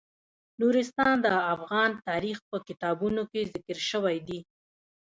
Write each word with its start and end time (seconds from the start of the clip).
نورستان 0.59 1.15
د 1.25 1.27
افغان 1.53 1.91
تاریخ 2.07 2.37
په 2.49 2.57
کتابونو 2.67 3.21
کې 3.31 3.49
ذکر 3.53 3.77
شوی 3.89 4.17
دي. 4.27 4.39